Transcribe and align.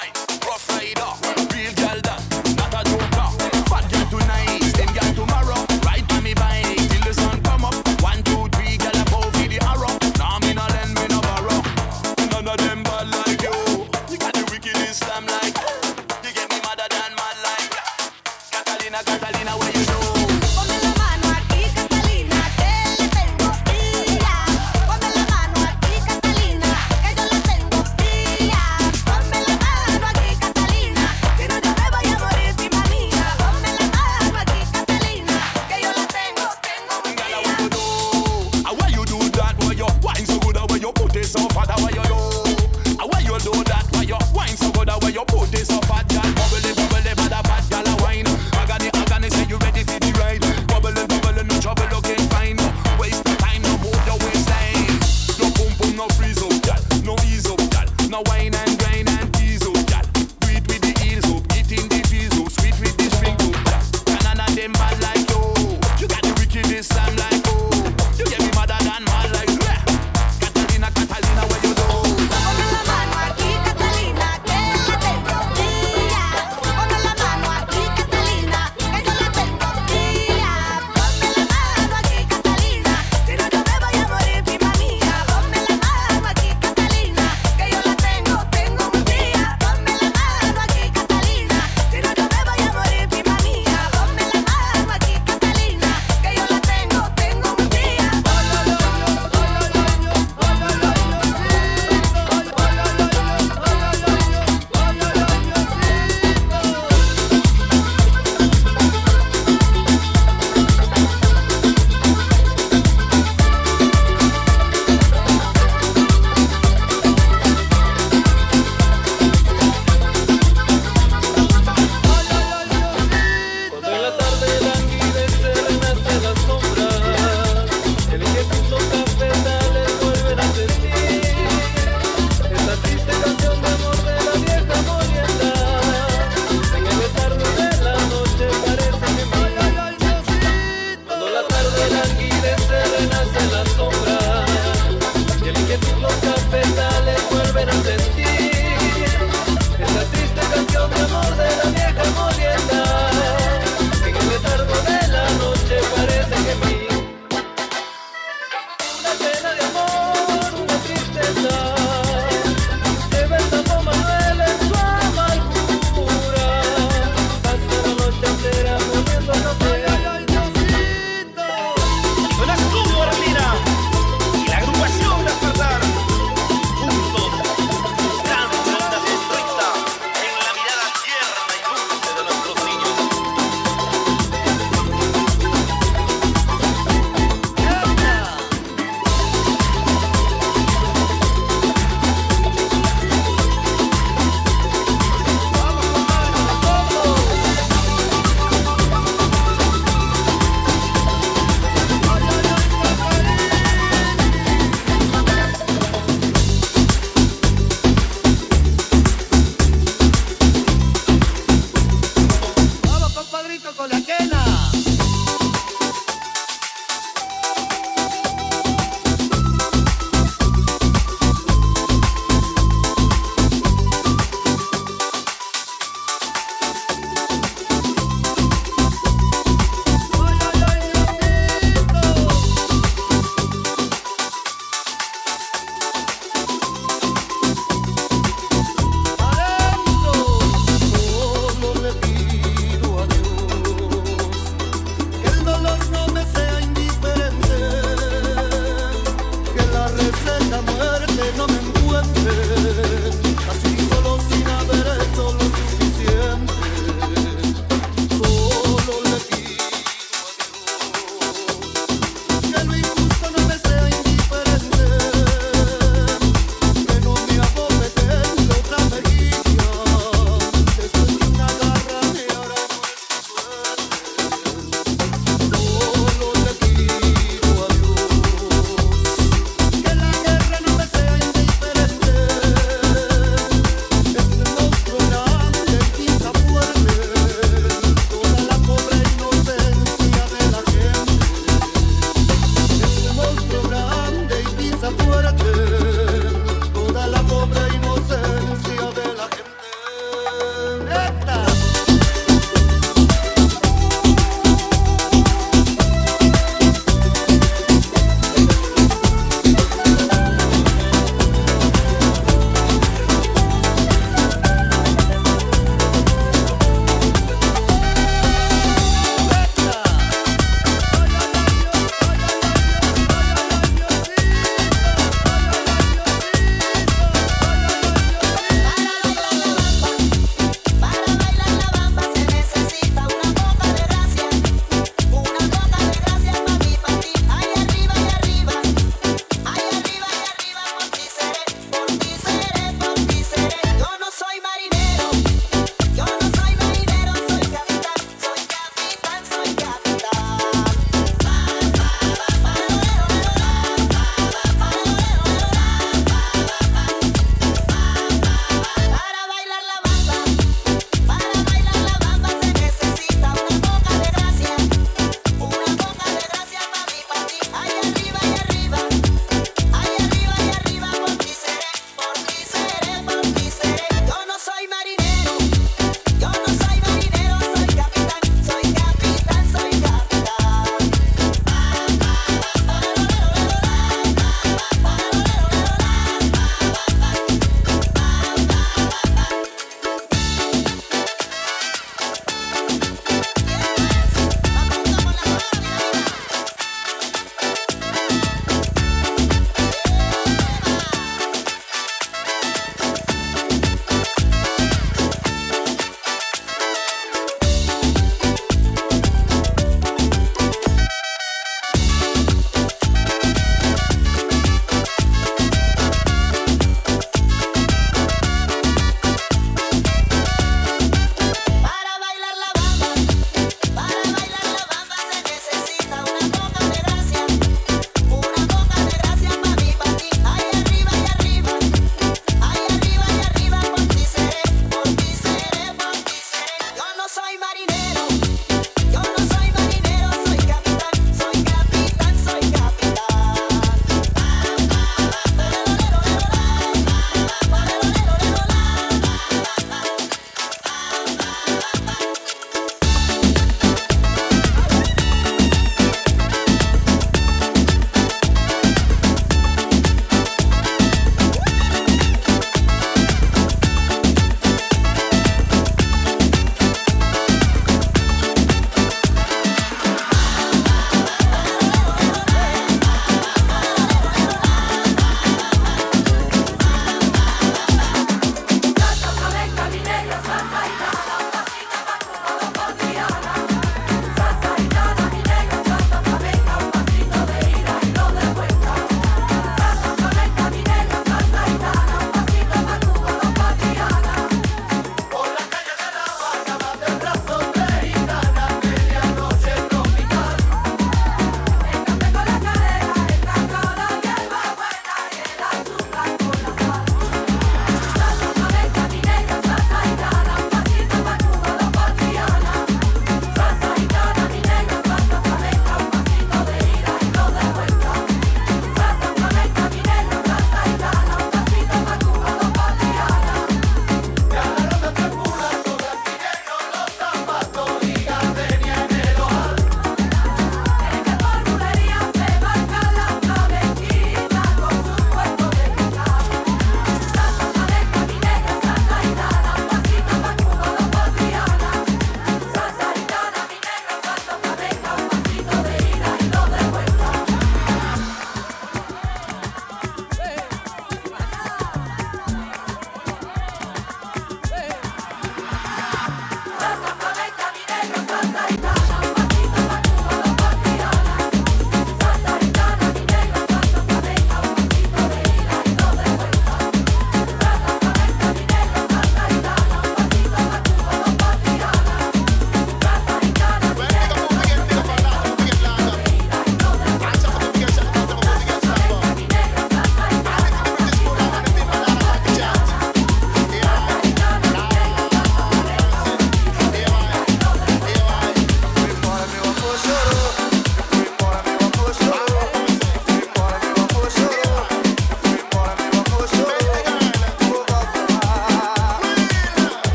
right, 0.00 0.12
rough 0.46 0.68
rider. 0.70 1.07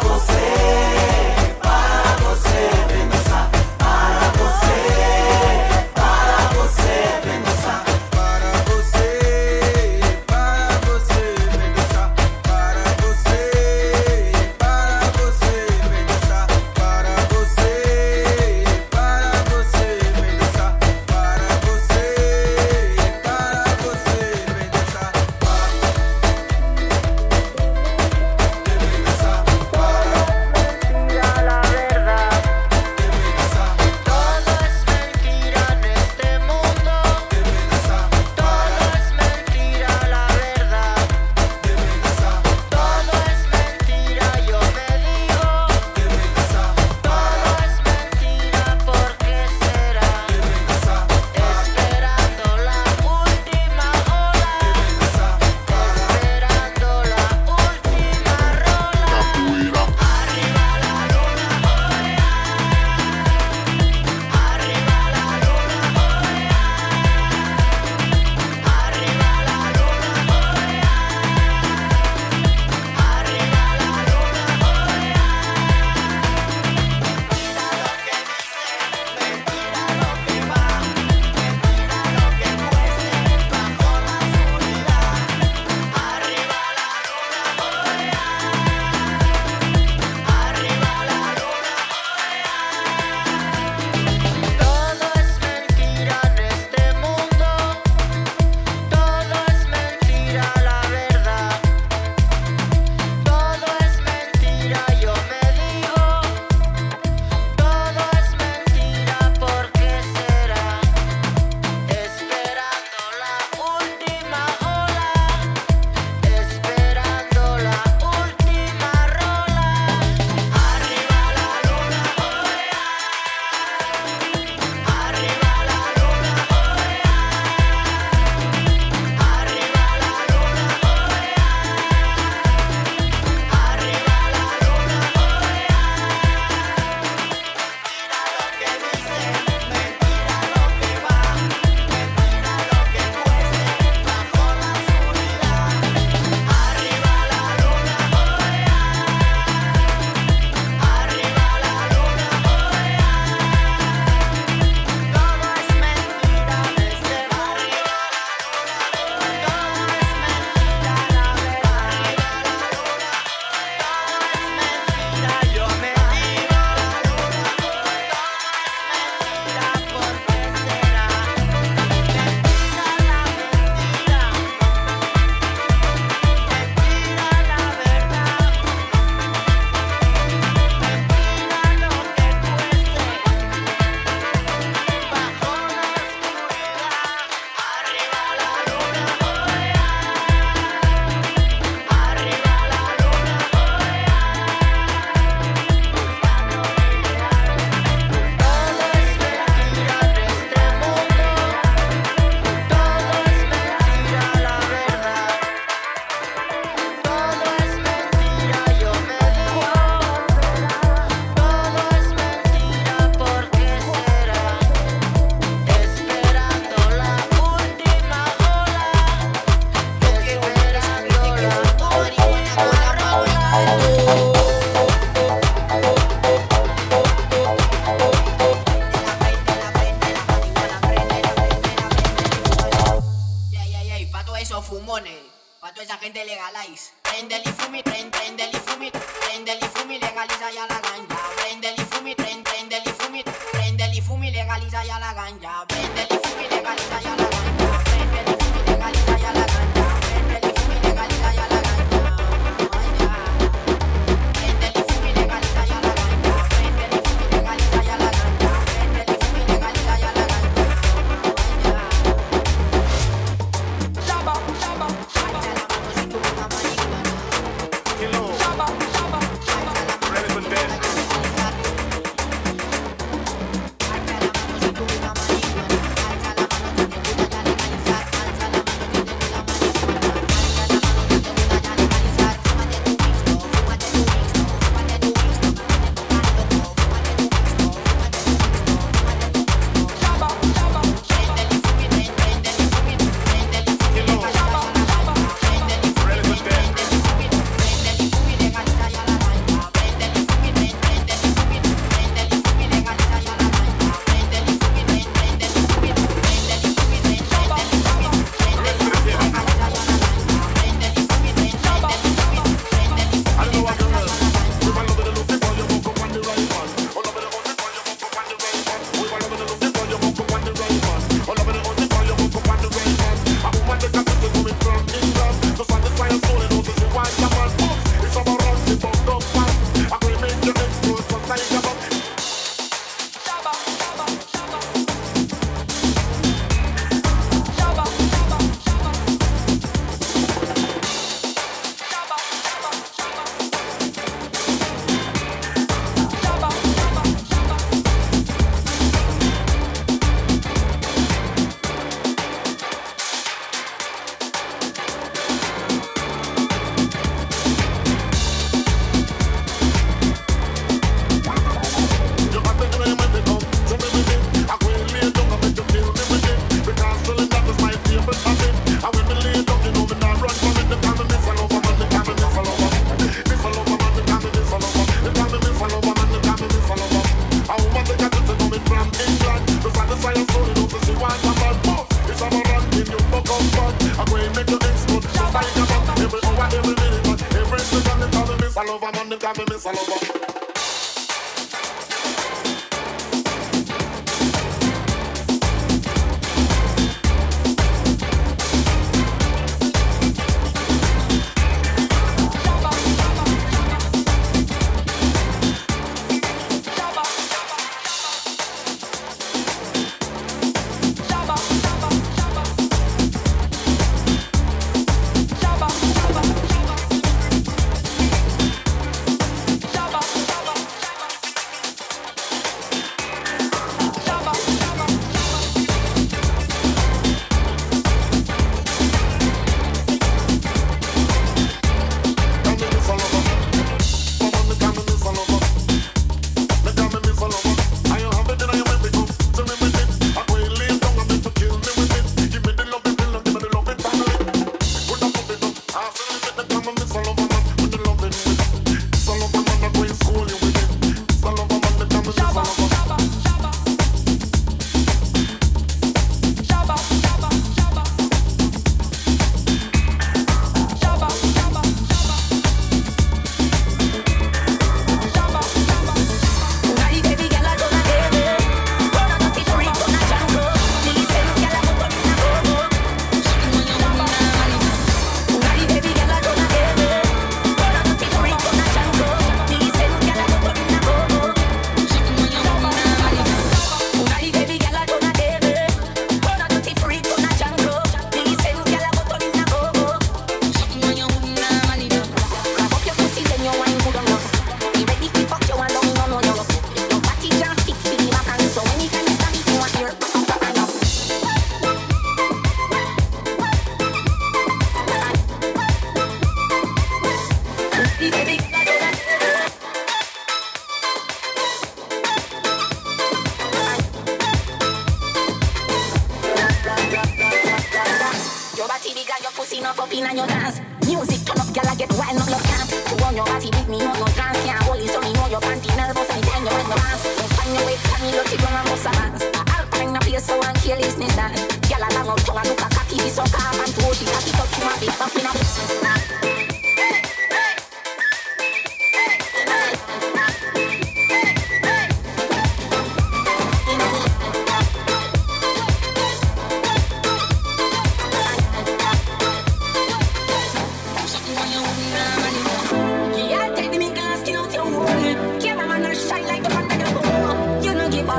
você. 0.00 0.89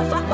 Alpha. 0.02 0.31